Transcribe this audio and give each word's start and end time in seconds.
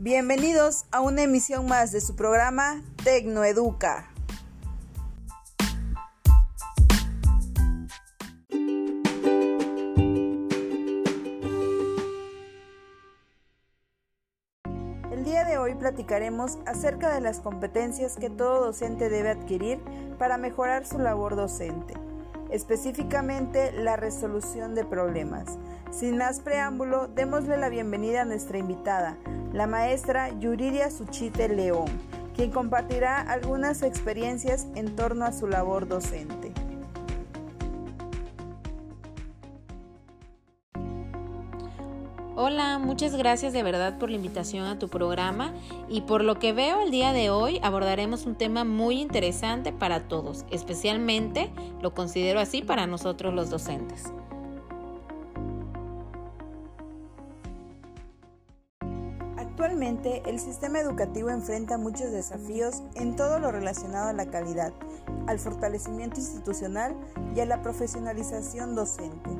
Bienvenidos 0.00 0.84
a 0.92 1.00
una 1.00 1.24
emisión 1.24 1.66
más 1.66 1.90
de 1.90 2.00
su 2.00 2.14
programa 2.14 2.84
Tecnoeduca. 3.02 4.08
El 15.10 15.24
día 15.24 15.42
de 15.42 15.58
hoy 15.58 15.74
platicaremos 15.74 16.58
acerca 16.64 17.12
de 17.12 17.20
las 17.20 17.40
competencias 17.40 18.16
que 18.16 18.30
todo 18.30 18.66
docente 18.66 19.08
debe 19.08 19.30
adquirir 19.30 19.80
para 20.16 20.38
mejorar 20.38 20.86
su 20.86 21.00
labor 21.00 21.34
docente, 21.34 21.94
específicamente 22.50 23.72
la 23.72 23.96
resolución 23.96 24.74
de 24.74 24.84
problemas. 24.84 25.58
Sin 25.90 26.18
más 26.18 26.40
preámbulo, 26.40 27.08
démosle 27.08 27.56
la 27.56 27.68
bienvenida 27.68 28.22
a 28.22 28.24
nuestra 28.24 28.58
invitada, 28.58 29.16
la 29.52 29.66
maestra 29.66 30.28
Yuriria 30.38 30.90
Suchite 30.90 31.48
León, 31.48 31.88
quien 32.34 32.50
compartirá 32.50 33.20
algunas 33.20 33.82
experiencias 33.82 34.66
en 34.74 34.94
torno 34.94 35.24
a 35.24 35.32
su 35.32 35.46
labor 35.46 35.88
docente. 35.88 36.47
Hola, 42.50 42.78
muchas 42.78 43.14
gracias 43.14 43.52
de 43.52 43.62
verdad 43.62 43.98
por 43.98 44.08
la 44.08 44.16
invitación 44.16 44.64
a 44.64 44.78
tu 44.78 44.88
programa 44.88 45.52
y 45.86 46.00
por 46.00 46.24
lo 46.24 46.38
que 46.38 46.54
veo 46.54 46.80
el 46.80 46.90
día 46.90 47.12
de 47.12 47.28
hoy 47.28 47.60
abordaremos 47.62 48.24
un 48.24 48.36
tema 48.36 48.64
muy 48.64 49.02
interesante 49.02 49.70
para 49.70 50.08
todos, 50.08 50.46
especialmente 50.50 51.50
lo 51.82 51.92
considero 51.92 52.40
así 52.40 52.62
para 52.62 52.86
nosotros 52.86 53.34
los 53.34 53.50
docentes. 53.50 54.04
Actualmente, 59.58 60.22
el 60.24 60.38
sistema 60.38 60.78
educativo 60.78 61.30
enfrenta 61.30 61.78
muchos 61.78 62.12
desafíos 62.12 62.80
en 62.94 63.16
todo 63.16 63.40
lo 63.40 63.50
relacionado 63.50 64.08
a 64.08 64.12
la 64.12 64.26
calidad, 64.26 64.72
al 65.26 65.40
fortalecimiento 65.40 66.20
institucional 66.20 66.94
y 67.34 67.40
a 67.40 67.44
la 67.44 67.60
profesionalización 67.60 68.76
docente. 68.76 69.30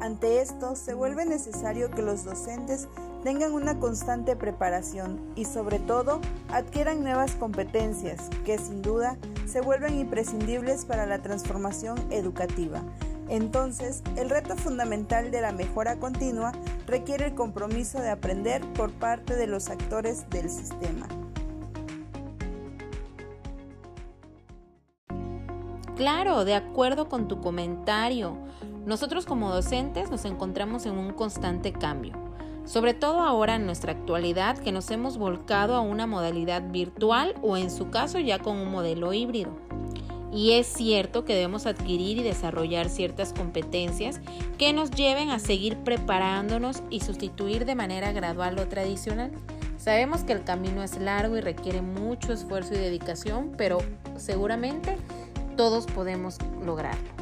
Ante 0.00 0.42
esto, 0.42 0.74
se 0.74 0.94
vuelve 0.94 1.26
necesario 1.26 1.92
que 1.92 2.02
los 2.02 2.24
docentes 2.24 2.88
tengan 3.22 3.52
una 3.52 3.78
constante 3.78 4.34
preparación 4.34 5.20
y 5.36 5.44
sobre 5.44 5.78
todo 5.78 6.20
adquieran 6.48 7.04
nuevas 7.04 7.36
competencias 7.36 8.30
que 8.44 8.58
sin 8.58 8.82
duda 8.82 9.16
se 9.46 9.60
vuelven 9.60 9.96
imprescindibles 9.96 10.86
para 10.86 11.06
la 11.06 11.22
transformación 11.22 11.96
educativa. 12.10 12.82
Entonces, 13.28 14.02
el 14.16 14.28
reto 14.28 14.56
fundamental 14.56 15.30
de 15.30 15.40
la 15.40 15.52
mejora 15.52 16.00
continua 16.00 16.50
requiere 16.88 17.26
el 17.26 17.34
compromiso 17.34 18.00
de 18.00 18.08
aprender 18.08 18.62
por 18.72 18.90
parte 18.90 19.36
de 19.36 19.46
los 19.46 19.68
actores 19.68 20.28
del 20.30 20.48
sistema. 20.48 21.06
Claro, 25.96 26.44
de 26.44 26.54
acuerdo 26.54 27.08
con 27.08 27.28
tu 27.28 27.40
comentario. 27.40 28.38
Nosotros 28.86 29.26
como 29.26 29.50
docentes 29.50 30.10
nos 30.10 30.24
encontramos 30.24 30.86
en 30.86 30.96
un 30.96 31.12
constante 31.12 31.72
cambio, 31.72 32.14
sobre 32.64 32.94
todo 32.94 33.20
ahora 33.20 33.56
en 33.56 33.66
nuestra 33.66 33.92
actualidad 33.92 34.56
que 34.56 34.72
nos 34.72 34.90
hemos 34.90 35.18
volcado 35.18 35.74
a 35.74 35.80
una 35.80 36.06
modalidad 36.06 36.70
virtual 36.70 37.34
o 37.42 37.58
en 37.58 37.70
su 37.70 37.90
caso 37.90 38.18
ya 38.18 38.38
con 38.38 38.56
un 38.56 38.70
modelo 38.70 39.12
híbrido. 39.12 39.67
Y 40.32 40.52
es 40.52 40.66
cierto 40.66 41.24
que 41.24 41.34
debemos 41.34 41.66
adquirir 41.66 42.18
y 42.18 42.22
desarrollar 42.22 42.88
ciertas 42.88 43.32
competencias 43.32 44.20
que 44.58 44.72
nos 44.72 44.90
lleven 44.90 45.30
a 45.30 45.38
seguir 45.38 45.76
preparándonos 45.78 46.82
y 46.90 47.00
sustituir 47.00 47.64
de 47.64 47.74
manera 47.74 48.12
gradual 48.12 48.56
lo 48.56 48.68
tradicional. 48.68 49.30
Sabemos 49.78 50.24
que 50.24 50.32
el 50.32 50.44
camino 50.44 50.82
es 50.82 50.98
largo 50.98 51.36
y 51.36 51.40
requiere 51.40 51.80
mucho 51.80 52.32
esfuerzo 52.32 52.74
y 52.74 52.78
dedicación, 52.78 53.52
pero 53.56 53.78
seguramente 54.16 54.96
todos 55.56 55.86
podemos 55.86 56.36
lograrlo. 56.64 57.17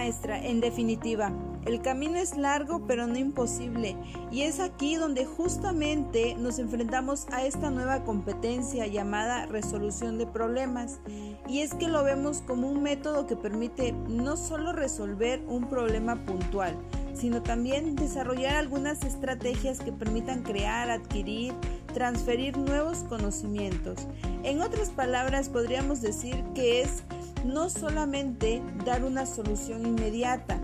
Maestra, 0.00 0.42
en 0.42 0.60
definitiva, 0.60 1.30
el 1.66 1.82
camino 1.82 2.16
es 2.16 2.34
largo 2.34 2.86
pero 2.86 3.06
no 3.06 3.18
imposible 3.18 3.96
y 4.32 4.42
es 4.42 4.58
aquí 4.58 4.96
donde 4.96 5.26
justamente 5.26 6.34
nos 6.36 6.58
enfrentamos 6.58 7.26
a 7.32 7.44
esta 7.44 7.70
nueva 7.70 8.02
competencia 8.04 8.86
llamada 8.86 9.44
resolución 9.44 10.16
de 10.16 10.26
problemas 10.26 11.00
y 11.46 11.60
es 11.60 11.74
que 11.74 11.88
lo 11.88 12.02
vemos 12.02 12.42
como 12.46 12.70
un 12.70 12.82
método 12.82 13.26
que 13.26 13.36
permite 13.36 13.92
no 13.92 14.38
solo 14.38 14.72
resolver 14.72 15.42
un 15.48 15.68
problema 15.68 16.24
puntual, 16.24 16.74
sino 17.12 17.42
también 17.42 17.94
desarrollar 17.94 18.54
algunas 18.54 19.04
estrategias 19.04 19.80
que 19.80 19.92
permitan 19.92 20.42
crear, 20.42 20.90
adquirir, 20.90 21.52
transferir 21.92 22.56
nuevos 22.56 22.98
conocimientos. 23.08 24.06
En 24.44 24.62
otras 24.62 24.88
palabras, 24.88 25.50
podríamos 25.50 26.00
decir 26.00 26.42
que 26.54 26.80
es 26.80 27.02
no 27.44 27.70
solamente 27.70 28.62
dar 28.84 29.04
una 29.04 29.26
solución 29.26 29.86
inmediata, 29.86 30.60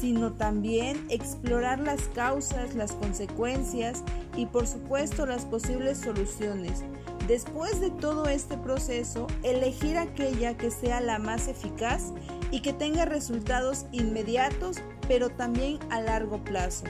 sino 0.00 0.32
también 0.32 1.04
explorar 1.08 1.80
las 1.80 2.02
causas, 2.08 2.74
las 2.74 2.92
consecuencias 2.92 4.02
y 4.36 4.46
por 4.46 4.66
supuesto 4.66 5.26
las 5.26 5.44
posibles 5.44 5.98
soluciones. 5.98 6.84
Después 7.26 7.80
de 7.80 7.90
todo 7.90 8.26
este 8.26 8.56
proceso, 8.56 9.26
elegir 9.42 9.98
aquella 9.98 10.56
que 10.56 10.70
sea 10.70 11.00
la 11.00 11.18
más 11.18 11.48
eficaz 11.48 12.12
y 12.50 12.60
que 12.60 12.72
tenga 12.72 13.04
resultados 13.04 13.86
inmediatos, 13.92 14.78
pero 15.06 15.28
también 15.28 15.78
a 15.90 16.00
largo 16.00 16.42
plazo. 16.42 16.84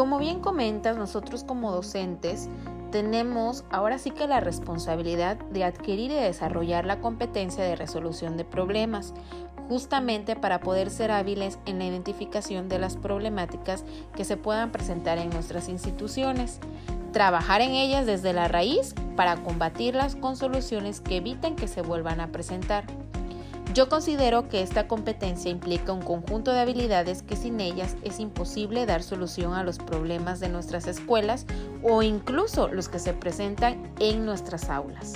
Como 0.00 0.18
bien 0.18 0.40
comentas, 0.40 0.96
nosotros 0.96 1.44
como 1.44 1.72
docentes 1.72 2.48
tenemos 2.90 3.66
ahora 3.70 3.98
sí 3.98 4.10
que 4.10 4.26
la 4.26 4.40
responsabilidad 4.40 5.36
de 5.36 5.62
adquirir 5.62 6.10
y 6.10 6.14
desarrollar 6.14 6.86
la 6.86 7.00
competencia 7.00 7.62
de 7.64 7.76
resolución 7.76 8.38
de 8.38 8.46
problemas, 8.46 9.12
justamente 9.68 10.36
para 10.36 10.60
poder 10.60 10.88
ser 10.88 11.10
hábiles 11.10 11.58
en 11.66 11.80
la 11.80 11.84
identificación 11.84 12.70
de 12.70 12.78
las 12.78 12.96
problemáticas 12.96 13.84
que 14.16 14.24
se 14.24 14.38
puedan 14.38 14.72
presentar 14.72 15.18
en 15.18 15.28
nuestras 15.28 15.68
instituciones, 15.68 16.60
trabajar 17.12 17.60
en 17.60 17.72
ellas 17.72 18.06
desde 18.06 18.32
la 18.32 18.48
raíz 18.48 18.94
para 19.16 19.36
combatirlas 19.42 20.16
con 20.16 20.34
soluciones 20.34 21.02
que 21.02 21.18
eviten 21.18 21.56
que 21.56 21.68
se 21.68 21.82
vuelvan 21.82 22.22
a 22.22 22.28
presentar. 22.28 22.86
Yo 23.72 23.88
considero 23.88 24.48
que 24.48 24.62
esta 24.62 24.88
competencia 24.88 25.48
implica 25.48 25.92
un 25.92 26.02
conjunto 26.02 26.52
de 26.52 26.58
habilidades 26.58 27.22
que 27.22 27.36
sin 27.36 27.60
ellas 27.60 27.96
es 28.02 28.18
imposible 28.18 28.84
dar 28.84 29.00
solución 29.00 29.54
a 29.54 29.62
los 29.62 29.78
problemas 29.78 30.40
de 30.40 30.48
nuestras 30.48 30.88
escuelas 30.88 31.46
o 31.84 32.02
incluso 32.02 32.66
los 32.66 32.88
que 32.88 32.98
se 32.98 33.12
presentan 33.12 33.80
en 34.00 34.26
nuestras 34.26 34.70
aulas. 34.70 35.12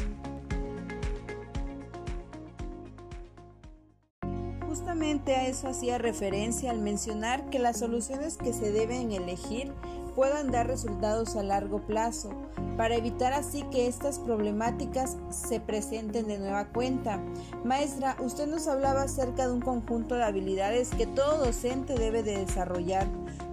Justamente 4.69 5.35
a 5.35 5.49
eso 5.49 5.67
hacía 5.67 5.99
referencia 5.99 6.71
al 6.71 6.79
mencionar 6.79 7.51
que 7.51 7.59
las 7.59 7.81
soluciones 7.81 8.37
que 8.37 8.53
se 8.53 8.71
deben 8.71 9.11
elegir 9.11 9.73
puedan 10.15 10.51
dar 10.51 10.67
resultados 10.67 11.37
a 11.37 11.43
largo 11.43 11.81
plazo, 11.81 12.31
para 12.77 12.97
evitar 12.97 13.33
así 13.33 13.63
que 13.71 13.87
estas 13.87 14.19
problemáticas 14.19 15.17
se 15.31 15.61
presenten 15.61 16.27
de 16.27 16.39
nueva 16.39 16.67
cuenta. 16.67 17.21
Maestra, 17.65 18.17
usted 18.21 18.47
nos 18.47 18.67
hablaba 18.67 19.03
acerca 19.03 19.47
de 19.47 19.53
un 19.53 19.61
conjunto 19.61 20.15
de 20.15 20.25
habilidades 20.25 20.91
que 20.91 21.07
todo 21.07 21.45
docente 21.45 21.95
debe 21.95 22.23
de 22.23 22.39
desarrollar 22.39 23.07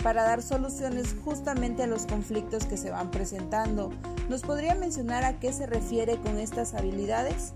para 0.04 0.24
dar 0.24 0.42
soluciones 0.42 1.16
justamente 1.24 1.84
a 1.84 1.88
los 1.88 2.06
conflictos 2.06 2.66
que 2.66 2.78
se 2.78 2.90
van 2.90 3.12
presentando. 3.12 3.92
¿Nos 4.30 4.42
podría 4.42 4.76
mencionar 4.76 5.24
a 5.24 5.40
qué 5.40 5.54
se 5.54 5.68
refiere 5.68 6.18
con 6.18 6.40
estas 6.40 6.74
habilidades? 6.74 7.54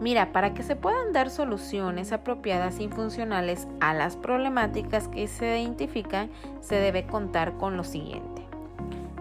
Mira, 0.00 0.32
para 0.32 0.54
que 0.54 0.62
se 0.62 0.76
puedan 0.76 1.12
dar 1.12 1.28
soluciones 1.28 2.12
apropiadas 2.12 2.80
y 2.80 2.88
funcionales 2.88 3.68
a 3.80 3.92
las 3.92 4.16
problemáticas 4.16 5.08
que 5.08 5.28
se 5.28 5.60
identifican, 5.60 6.30
se 6.62 6.76
debe 6.76 7.06
contar 7.06 7.58
con 7.58 7.76
lo 7.76 7.84
siguiente. 7.84 8.42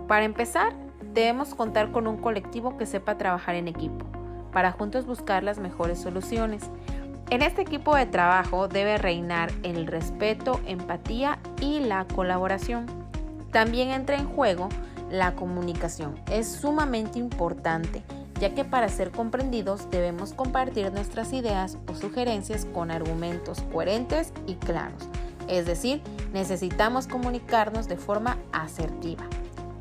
Para 0.08 0.24
empezar, 0.24 0.72
debemos 1.14 1.54
contar 1.54 1.92
con 1.92 2.08
un 2.08 2.16
colectivo 2.16 2.78
que 2.78 2.86
sepa 2.86 3.18
trabajar 3.18 3.56
en 3.56 3.68
equipo, 3.68 4.06
para 4.54 4.72
juntos 4.72 5.06
buscar 5.06 5.44
las 5.44 5.60
mejores 5.60 6.00
soluciones. 6.00 6.64
En 7.30 7.42
este 7.42 7.62
equipo 7.62 7.94
de 7.94 8.06
trabajo 8.06 8.70
debe 8.70 8.98
reinar 8.98 9.52
el 9.64 9.86
respeto, 9.86 10.62
empatía 10.66 11.40
y 11.60 11.82
la 11.82 12.06
colaboración. 12.06 12.86
También 13.52 13.90
entra 13.90 14.16
en 14.16 14.30
juego 14.30 14.70
la 15.12 15.36
comunicación. 15.36 16.16
Es 16.32 16.48
sumamente 16.48 17.20
importante 17.20 18.02
ya 18.39 18.53
que 18.56 18.63
para 18.63 18.89
ser 18.89 19.12
comprendidos 19.12 19.89
debemos 19.91 20.33
compartir 20.33 20.91
nuestras 20.91 21.33
ideas 21.33 21.77
o 21.88 21.95
sugerencias 21.95 22.65
con 22.65 22.91
argumentos 22.91 23.62
coherentes 23.71 24.33
y 24.47 24.56
claros. 24.56 25.07
Es 25.47 25.65
decir, 25.65 26.01
necesitamos 26.31 27.07
comunicarnos 27.07 27.88
de 27.88 27.97
forma 27.97 28.38
asertiva. 28.51 29.25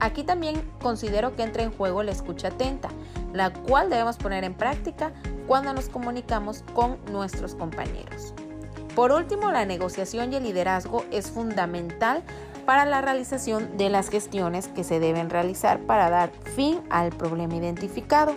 Aquí 0.00 0.22
también 0.22 0.62
considero 0.81 1.34
que 1.34 1.43
entra 1.43 1.62
en 1.62 1.72
juego 1.72 2.02
la 2.02 2.12
escucha 2.12 2.49
atenta, 2.49 2.88
la 3.32 3.52
cual 3.52 3.90
debemos 3.90 4.16
poner 4.16 4.44
en 4.44 4.55
práctica 4.55 5.12
cuando 5.46 5.72
nos 5.72 5.88
comunicamos 5.88 6.64
con 6.75 6.99
nuestros 7.10 7.55
compañeros. 7.55 8.32
Por 8.94 9.12
último, 9.12 9.52
la 9.52 9.64
negociación 9.64 10.32
y 10.32 10.37
el 10.37 10.43
liderazgo 10.44 11.05
es 11.10 11.31
fundamental 11.31 12.22
para 12.69 12.85
la 12.85 13.00
realización 13.00 13.79
de 13.79 13.88
las 13.88 14.11
gestiones 14.11 14.69
que 14.69 14.85
se 14.85 15.00
deben 15.00 15.31
realizar 15.31 15.79
para 15.79 16.11
dar 16.11 16.29
fin 16.55 16.82
al 16.91 17.12
problema 17.12 17.55
identificado. 17.55 18.37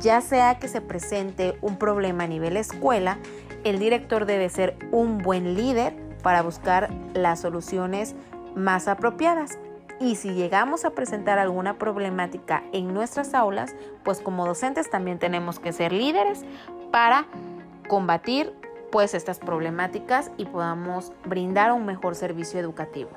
Ya 0.00 0.20
sea 0.20 0.58
que 0.58 0.66
se 0.66 0.80
presente 0.80 1.56
un 1.60 1.78
problema 1.78 2.24
a 2.24 2.26
nivel 2.26 2.56
escuela, 2.56 3.18
el 3.62 3.78
director 3.78 4.26
debe 4.26 4.48
ser 4.48 4.76
un 4.90 5.18
buen 5.18 5.54
líder 5.54 5.94
para 6.24 6.42
buscar 6.42 6.90
las 7.14 7.38
soluciones 7.42 8.16
más 8.56 8.88
apropiadas. 8.88 9.60
Y 10.00 10.16
si 10.16 10.34
llegamos 10.34 10.84
a 10.84 10.90
presentar 10.90 11.38
alguna 11.38 11.78
problemática 11.78 12.64
en 12.72 12.92
nuestras 12.92 13.32
aulas, 13.32 13.76
pues 14.02 14.18
como 14.18 14.44
docentes 14.44 14.90
también 14.90 15.20
tenemos 15.20 15.60
que 15.60 15.72
ser 15.72 15.92
líderes 15.92 16.44
para 16.90 17.26
combatir 17.86 18.52
pues 18.90 19.14
estas 19.14 19.38
problemáticas 19.38 20.32
y 20.36 20.46
podamos 20.46 21.12
brindar 21.24 21.70
un 21.70 21.86
mejor 21.86 22.16
servicio 22.16 22.58
educativo. 22.58 23.10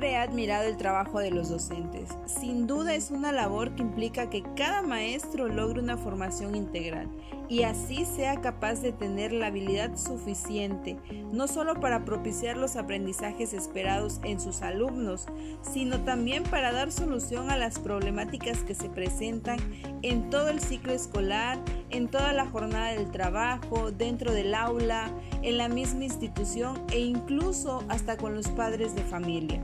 He 0.00 0.16
admirado 0.16 0.64
el 0.64 0.76
trabajo 0.76 1.18
de 1.18 1.32
los 1.32 1.48
docentes. 1.48 2.10
Sin 2.26 2.68
duda 2.68 2.94
es 2.94 3.10
una 3.10 3.32
labor 3.32 3.74
que 3.74 3.82
implica 3.82 4.30
que 4.30 4.44
cada 4.54 4.80
maestro 4.80 5.48
logre 5.48 5.80
una 5.80 5.96
formación 5.96 6.54
integral 6.54 7.08
y 7.48 7.62
así 7.62 8.04
sea 8.04 8.40
capaz 8.40 8.80
de 8.80 8.92
tener 8.92 9.32
la 9.32 9.46
habilidad 9.46 9.96
suficiente, 9.96 10.96
no 11.32 11.48
solo 11.48 11.80
para 11.80 12.04
propiciar 12.04 12.56
los 12.56 12.76
aprendizajes 12.76 13.52
esperados 13.52 14.20
en 14.22 14.40
sus 14.40 14.62
alumnos, 14.62 15.26
sino 15.62 16.00
también 16.04 16.44
para 16.44 16.70
dar 16.70 16.92
solución 16.92 17.50
a 17.50 17.56
las 17.56 17.78
problemáticas 17.78 18.58
que 18.58 18.74
se 18.74 18.88
presentan 18.88 19.58
en 20.02 20.30
todo 20.30 20.48
el 20.50 20.60
ciclo 20.60 20.92
escolar, 20.92 21.58
en 21.90 22.08
toda 22.08 22.32
la 22.32 22.46
jornada 22.46 22.92
del 22.92 23.10
trabajo, 23.10 23.90
dentro 23.90 24.32
del 24.32 24.54
aula, 24.54 25.10
en 25.42 25.58
la 25.58 25.68
misma 25.68 26.04
institución 26.04 26.80
e 26.92 27.00
incluso 27.00 27.82
hasta 27.88 28.16
con 28.16 28.34
los 28.34 28.48
padres 28.48 28.94
de 28.94 29.02
familia. 29.02 29.60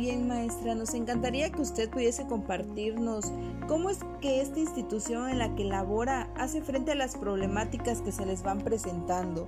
Bien, 0.00 0.26
maestra, 0.26 0.74
nos 0.74 0.94
encantaría 0.94 1.50
que 1.50 1.60
usted 1.60 1.90
pudiese 1.90 2.26
compartirnos 2.26 3.26
cómo 3.68 3.90
es 3.90 3.98
que 4.22 4.40
esta 4.40 4.58
institución 4.58 5.28
en 5.28 5.38
la 5.38 5.54
que 5.54 5.64
labora 5.64 6.30
hace 6.36 6.62
frente 6.62 6.92
a 6.92 6.94
las 6.94 7.16
problemáticas 7.16 8.00
que 8.00 8.10
se 8.10 8.24
les 8.24 8.42
van 8.42 8.60
presentando. 8.60 9.46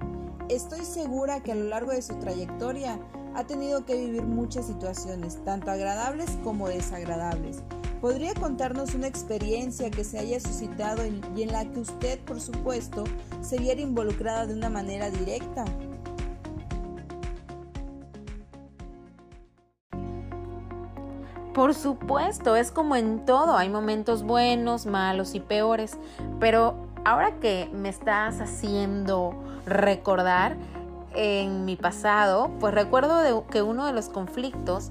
Estoy 0.50 0.84
segura 0.84 1.42
que 1.42 1.52
a 1.52 1.54
lo 1.54 1.64
largo 1.64 1.92
de 1.92 2.02
su 2.02 2.16
trayectoria 2.16 3.00
ha 3.34 3.44
tenido 3.44 3.86
que 3.86 3.96
vivir 3.96 4.24
muchas 4.24 4.66
situaciones, 4.66 5.42
tanto 5.42 5.70
agradables 5.70 6.30
como 6.44 6.68
desagradables. 6.68 7.62
¿Podría 8.02 8.34
contarnos 8.34 8.94
una 8.94 9.06
experiencia 9.06 9.90
que 9.90 10.04
se 10.04 10.18
haya 10.18 10.38
suscitado 10.38 11.02
y 11.34 11.42
en 11.42 11.52
la 11.52 11.64
que 11.64 11.80
usted, 11.80 12.20
por 12.26 12.42
supuesto, 12.42 13.04
se 13.40 13.56
viera 13.58 13.80
involucrada 13.80 14.46
de 14.46 14.52
una 14.52 14.68
manera 14.68 15.08
directa? 15.08 15.64
Por 21.54 21.74
supuesto, 21.74 22.56
es 22.56 22.70
como 22.70 22.96
en 22.96 23.26
todo, 23.26 23.58
hay 23.58 23.68
momentos 23.68 24.22
buenos, 24.22 24.86
malos 24.86 25.34
y 25.34 25.40
peores, 25.40 25.98
pero 26.40 26.74
ahora 27.04 27.32
que 27.40 27.68
me 27.74 27.90
estás 27.90 28.40
haciendo 28.40 29.34
recordar 29.66 30.56
en 31.14 31.66
mi 31.66 31.76
pasado, 31.76 32.50
pues 32.58 32.72
recuerdo 32.72 33.46
que 33.48 33.60
uno 33.60 33.84
de 33.84 33.92
los 33.92 34.08
conflictos 34.08 34.90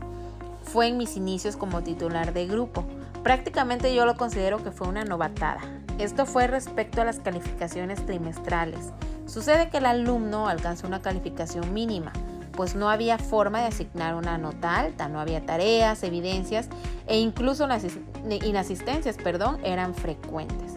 fue 0.64 0.88
en 0.88 0.98
mis 0.98 1.18
inicios 1.18 1.58
como 1.58 1.82
titular 1.82 2.32
de 2.32 2.46
grupo. 2.46 2.86
Prácticamente 3.24 3.96
yo 3.96 4.06
lo 4.06 4.16
considero 4.16 4.64
que 4.64 4.70
fue 4.72 4.88
una 4.88 5.04
novatada. 5.04 5.62
Esto 5.98 6.28
fue 6.28 6.46
respecto 6.46 7.02
a 7.02 7.06
las 7.06 7.20
calificaciones 7.20 8.06
trimestrales. 8.06 8.92
Sucede 9.26 9.70
que 9.70 9.78
el 9.78 9.88
alumno 9.88 10.48
alcanza 10.48 10.86
una 10.86 11.02
calificación 11.02 11.74
mínima, 11.74 12.12
pues 12.52 12.76
no 12.76 12.90
había 12.90 13.18
forma 13.18 13.62
de 13.62 13.68
asignar 13.68 14.16
una 14.16 14.38
nota 14.38 14.78
alta, 14.78 15.08
no 15.08 15.20
había 15.20 15.46
tareas, 15.46 16.04
evidencias 16.04 16.68
e 17.08 17.20
incluso 17.20 17.68
las 17.68 17.86
inasistencias, 18.44 19.18
perdón, 19.18 19.60
eran 19.64 19.96
frecuentes. 19.96 20.74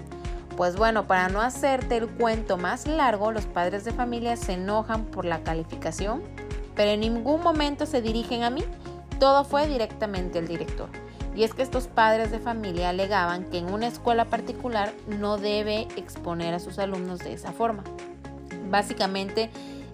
Pues 0.56 0.76
bueno, 0.76 1.06
para 1.06 1.28
no 1.28 1.40
hacerte 1.40 1.96
el 1.96 2.08
cuento 2.08 2.56
más 2.56 2.86
largo, 2.86 3.32
los 3.32 3.46
padres 3.46 3.84
de 3.84 3.92
familia 3.92 4.36
se 4.36 4.52
enojan 4.52 5.04
por 5.04 5.24
la 5.24 5.42
calificación, 5.42 6.22
pero 6.76 6.92
en 6.92 7.00
ningún 7.00 7.42
momento 7.42 7.86
se 7.86 8.00
dirigen 8.00 8.44
a 8.44 8.50
mí, 8.50 8.62
todo 9.18 9.44
fue 9.44 9.66
directamente 9.66 10.38
el 10.38 10.46
director. 10.46 10.88
Y 11.34 11.42
es 11.42 11.52
que 11.52 11.62
estos 11.62 11.88
padres 11.88 12.30
de 12.30 12.38
familia 12.38 12.90
alegaban 12.90 13.44
que 13.44 13.58
en 13.58 13.72
una 13.72 13.88
escuela 13.88 14.26
particular 14.26 14.92
no 15.08 15.36
debe 15.36 15.88
exponer 15.96 16.54
a 16.54 16.60
sus 16.60 16.78
alumnos 16.78 17.18
de 17.18 17.32
esa 17.32 17.52
forma. 17.52 17.82
Básicamente 18.70 19.50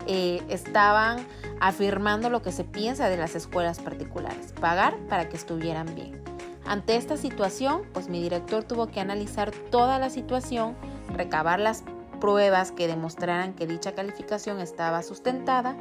eh, 0.06 0.43
estaban 0.49 1.26
afirmando 1.61 2.31
lo 2.31 2.43
que 2.43 2.52
se 2.52 2.64
piensa 2.64 3.08
de 3.08 3.17
las 3.17 3.35
escuelas 3.35 3.79
particulares, 3.79 4.52
pagar 4.61 4.97
para 5.08 5.29
que 5.29 5.37
estuvieran 5.37 5.94
bien. 5.94 6.23
Ante 6.67 6.97
esta 6.97 7.17
situación, 7.17 7.82
pues 7.93 8.08
mi 8.08 8.23
director 8.23 8.64
tuvo 8.64 8.87
que 8.87 9.00
analizar 9.00 9.50
toda 9.50 9.99
la 9.99 10.11
situación, 10.11 10.76
recabar 11.14 11.58
las 11.58 11.85
pruebas 12.20 12.70
que 12.70 12.87
demostraran 12.87 13.55
que 13.55 13.67
dicha 13.67 13.94
calificación 13.94 14.61
estaba 14.61 15.02
sustentada 15.02 15.76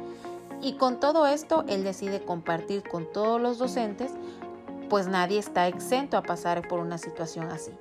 y 0.62 0.74
con 0.74 0.98
todo 0.98 1.26
esto 1.26 1.64
él 1.68 1.84
decide 1.84 2.22
compartir 2.22 2.82
con 2.82 3.10
todos 3.12 3.40
los 3.40 3.58
docentes, 3.58 4.12
pues 4.88 5.06
nadie 5.06 5.38
está 5.38 5.68
exento 5.68 6.16
a 6.16 6.22
pasar 6.22 6.66
por 6.66 6.80
una 6.80 6.98
situación 6.98 7.46
así. 7.50 7.72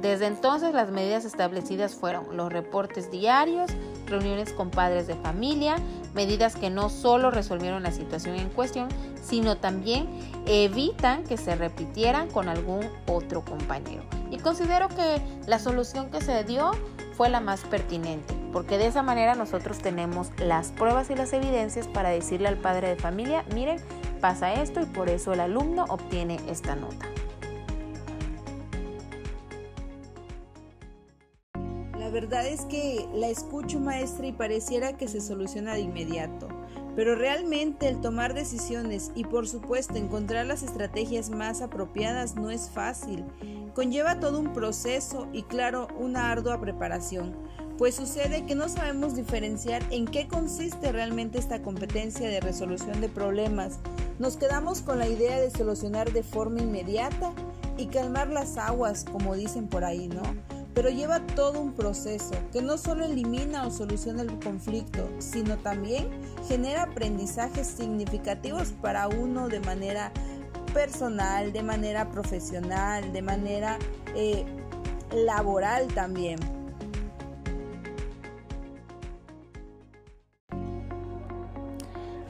Desde 0.00 0.26
entonces 0.26 0.74
las 0.74 0.90
medidas 0.90 1.24
establecidas 1.24 1.94
fueron 1.94 2.36
los 2.36 2.52
reportes 2.52 3.10
diarios, 3.10 3.70
reuniones 4.10 4.52
con 4.52 4.70
padres 4.70 5.06
de 5.06 5.14
familia, 5.14 5.76
medidas 6.14 6.56
que 6.56 6.70
no 6.70 6.90
solo 6.90 7.30
resolvieron 7.30 7.82
la 7.82 7.92
situación 7.92 8.36
en 8.36 8.48
cuestión, 8.48 8.88
sino 9.22 9.56
también 9.56 10.08
evitan 10.46 11.24
que 11.24 11.36
se 11.36 11.54
repitieran 11.54 12.28
con 12.28 12.48
algún 12.48 12.86
otro 13.06 13.44
compañero. 13.44 14.02
Y 14.30 14.38
considero 14.38 14.88
que 14.88 15.20
la 15.46 15.58
solución 15.58 16.10
que 16.10 16.20
se 16.20 16.44
dio 16.44 16.72
fue 17.16 17.28
la 17.28 17.40
más 17.40 17.62
pertinente, 17.62 18.34
porque 18.52 18.78
de 18.78 18.86
esa 18.86 19.02
manera 19.02 19.34
nosotros 19.34 19.78
tenemos 19.78 20.30
las 20.38 20.72
pruebas 20.72 21.10
y 21.10 21.14
las 21.14 21.32
evidencias 21.32 21.86
para 21.86 22.10
decirle 22.10 22.48
al 22.48 22.56
padre 22.56 22.88
de 22.88 22.96
familia, 22.96 23.44
miren, 23.54 23.78
pasa 24.20 24.52
esto 24.54 24.80
y 24.80 24.86
por 24.86 25.08
eso 25.08 25.32
el 25.32 25.40
alumno 25.40 25.84
obtiene 25.88 26.40
esta 26.48 26.76
nota. 26.76 27.06
La 32.10 32.14
verdad 32.14 32.44
es 32.44 32.62
que 32.62 33.08
la 33.14 33.28
escucho 33.28 33.78
maestra 33.78 34.26
y 34.26 34.32
pareciera 34.32 34.96
que 34.96 35.06
se 35.06 35.20
soluciona 35.20 35.74
de 35.74 35.82
inmediato, 35.82 36.48
pero 36.96 37.14
realmente 37.14 37.86
el 37.86 38.00
tomar 38.00 38.34
decisiones 38.34 39.12
y 39.14 39.22
por 39.22 39.46
supuesto 39.46 39.94
encontrar 39.94 40.46
las 40.46 40.64
estrategias 40.64 41.30
más 41.30 41.62
apropiadas 41.62 42.34
no 42.34 42.50
es 42.50 42.68
fácil. 42.68 43.24
Conlleva 43.76 44.18
todo 44.18 44.40
un 44.40 44.52
proceso 44.52 45.28
y 45.32 45.44
claro, 45.44 45.86
una 46.00 46.32
ardua 46.32 46.60
preparación, 46.60 47.32
pues 47.78 47.94
sucede 47.94 48.44
que 48.44 48.56
no 48.56 48.68
sabemos 48.68 49.14
diferenciar 49.14 49.80
en 49.92 50.04
qué 50.06 50.26
consiste 50.26 50.90
realmente 50.90 51.38
esta 51.38 51.62
competencia 51.62 52.28
de 52.28 52.40
resolución 52.40 53.00
de 53.00 53.08
problemas. 53.08 53.78
Nos 54.18 54.36
quedamos 54.36 54.82
con 54.82 54.98
la 54.98 55.06
idea 55.06 55.40
de 55.40 55.52
solucionar 55.52 56.12
de 56.12 56.24
forma 56.24 56.58
inmediata 56.58 57.32
y 57.78 57.86
calmar 57.86 58.26
las 58.30 58.58
aguas, 58.58 59.04
como 59.04 59.36
dicen 59.36 59.68
por 59.68 59.84
ahí, 59.84 60.08
¿no? 60.08 60.22
Pero 60.74 60.88
lleva 60.88 61.24
todo 61.26 61.60
un 61.60 61.72
proceso 61.72 62.34
que 62.52 62.62
no 62.62 62.78
solo 62.78 63.04
elimina 63.04 63.66
o 63.66 63.70
soluciona 63.70 64.22
el 64.22 64.38
conflicto, 64.38 65.08
sino 65.18 65.56
también 65.58 66.08
genera 66.46 66.84
aprendizajes 66.84 67.66
significativos 67.66 68.72
para 68.80 69.08
uno 69.08 69.48
de 69.48 69.60
manera 69.60 70.12
personal, 70.72 71.52
de 71.52 71.62
manera 71.62 72.10
profesional, 72.10 73.12
de 73.12 73.22
manera 73.22 73.78
eh, 74.14 74.44
laboral 75.12 75.88
también. 75.88 76.59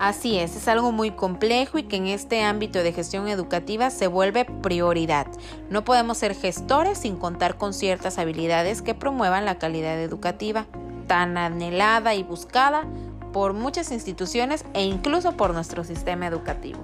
Así 0.01 0.39
es, 0.39 0.57
es 0.57 0.67
algo 0.67 0.93
muy 0.93 1.11
complejo 1.11 1.77
y 1.77 1.83
que 1.83 1.97
en 1.97 2.07
este 2.07 2.43
ámbito 2.43 2.83
de 2.83 2.95
gestión 2.95 3.29
educativa 3.29 3.91
se 3.91 4.07
vuelve 4.07 4.47
prioridad. 4.47 5.27
No 5.69 5.85
podemos 5.85 6.17
ser 6.17 6.35
gestores 6.35 6.97
sin 6.97 7.17
contar 7.17 7.59
con 7.59 7.75
ciertas 7.75 8.17
habilidades 8.17 8.81
que 8.81 8.95
promuevan 8.95 9.45
la 9.45 9.59
calidad 9.59 10.01
educativa, 10.01 10.65
tan 11.07 11.37
anhelada 11.37 12.15
y 12.15 12.23
buscada 12.23 12.87
por 13.35 13.53
muchas 13.53 13.93
instituciones 13.93 14.65
e 14.73 14.85
incluso 14.85 15.37
por 15.37 15.53
nuestro 15.53 15.85
sistema 15.85 16.27
educativo. 16.27 16.81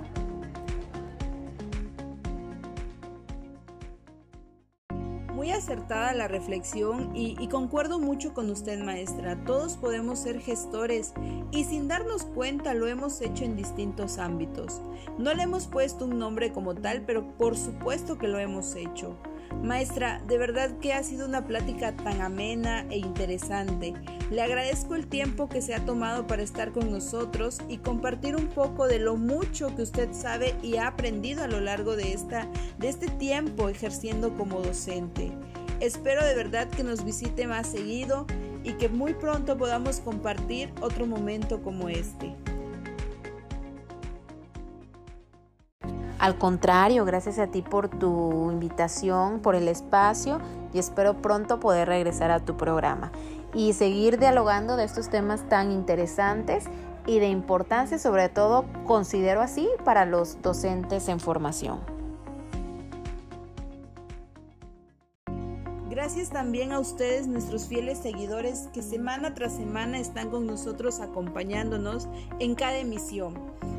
Acertada 5.66 6.14
la 6.14 6.28
reflexión 6.28 7.10
y, 7.14 7.48
concuerdo 7.48 7.98
mucho 7.98 8.34
con 8.34 8.50
usted 8.50 8.78
maestra. 8.82 9.36
Todos 9.44 9.76
podemos 9.76 10.20
ser 10.20 10.40
gestores 10.40 11.12
y 11.50 11.64
sin 11.64 11.88
darnos 11.88 12.24
cuenta 12.24 12.74
lo 12.74 12.86
hemos 12.86 13.20
hecho 13.20 13.44
en 13.44 13.56
distintos 13.56 14.18
ámbitos. 14.18 14.80
No 15.18 15.34
le 15.34 15.42
hemos 15.42 15.66
puesto 15.66 16.04
un 16.04 16.18
nombre 16.18 16.52
como 16.52 16.74
tal, 16.76 17.02
pero 17.02 17.36
por 17.36 17.56
supuesto 17.56 18.16
que 18.16 18.28
lo 18.28 18.38
hemos 18.38 18.76
hecho. 18.76 19.16
Maestra, 19.62 20.20
de 20.26 20.38
verdad 20.38 20.78
que 20.78 20.92
ha 20.92 21.02
sido 21.02 21.26
una 21.26 21.46
plática 21.46 21.96
tan 21.96 22.20
amena 22.20 22.86
e 22.90 22.98
interesante. 22.98 23.94
Le 24.30 24.42
agradezco 24.42 24.94
el 24.94 25.06
tiempo 25.06 25.48
que 25.48 25.62
se 25.62 25.74
ha 25.74 25.84
tomado 25.84 26.26
para 26.26 26.42
estar 26.42 26.72
con 26.72 26.90
nosotros 26.90 27.58
y 27.68 27.78
compartir 27.78 28.36
un 28.36 28.48
poco 28.48 28.86
de 28.86 28.98
lo 28.98 29.16
mucho 29.16 29.74
que 29.74 29.82
usted 29.82 30.12
sabe 30.12 30.54
y 30.62 30.76
ha 30.76 30.88
aprendido 30.88 31.42
a 31.42 31.48
lo 31.48 31.60
largo 31.60 31.96
de, 31.96 32.12
esta, 32.12 32.48
de 32.78 32.88
este 32.88 33.08
tiempo 33.08 33.68
ejerciendo 33.68 34.36
como 34.36 34.60
docente. 34.60 35.32
Espero 35.80 36.24
de 36.24 36.34
verdad 36.34 36.68
que 36.68 36.82
nos 36.82 37.04
visite 37.04 37.46
más 37.46 37.66
seguido 37.66 38.26
y 38.64 38.72
que 38.74 38.88
muy 38.88 39.14
pronto 39.14 39.58
podamos 39.58 40.00
compartir 40.00 40.72
otro 40.80 41.06
momento 41.06 41.62
como 41.62 41.88
este. 41.88 42.34
Al 46.18 46.38
contrario, 46.38 47.04
gracias 47.04 47.38
a 47.38 47.48
ti 47.48 47.60
por 47.60 47.88
tu 47.88 48.50
invitación, 48.50 49.40
por 49.40 49.54
el 49.54 49.68
espacio 49.68 50.40
y 50.72 50.78
espero 50.78 51.20
pronto 51.20 51.60
poder 51.60 51.88
regresar 51.88 52.30
a 52.30 52.40
tu 52.40 52.56
programa 52.56 53.12
y 53.54 53.74
seguir 53.74 54.18
dialogando 54.18 54.76
de 54.76 54.84
estos 54.84 55.10
temas 55.10 55.46
tan 55.48 55.70
interesantes 55.70 56.64
y 57.06 57.20
de 57.20 57.28
importancia, 57.28 57.98
sobre 57.98 58.28
todo 58.28 58.64
considero 58.86 59.42
así, 59.42 59.68
para 59.84 60.06
los 60.06 60.42
docentes 60.42 61.08
en 61.08 61.20
formación. 61.20 61.95
Gracias 65.88 66.30
también 66.30 66.72
a 66.72 66.80
ustedes, 66.80 67.28
nuestros 67.28 67.68
fieles 67.68 67.98
seguidores, 67.98 68.68
que 68.74 68.82
semana 68.82 69.34
tras 69.34 69.56
semana 69.56 70.00
están 70.00 70.30
con 70.30 70.44
nosotros 70.44 70.98
acompañándonos 70.98 72.08
en 72.40 72.56
cada 72.56 72.78
emisión. 72.78 73.34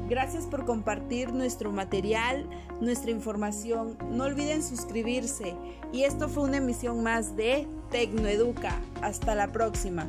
Gracias 0.09 0.45
por 0.45 0.65
compartir 0.65 1.33
nuestro 1.33 1.73
material, 1.73 2.47
nuestra 2.79 3.11
información. 3.11 3.97
No 4.09 4.23
olviden 4.23 4.63
suscribirse. 4.63 5.53
Y 5.91 6.03
esto 6.03 6.29
fue 6.29 6.43
una 6.43 6.57
emisión 6.57 7.03
más 7.03 7.35
de 7.35 7.67
Tecnoeduca. 7.91 8.79
Hasta 9.01 9.35
la 9.35 9.51
próxima. 9.51 10.07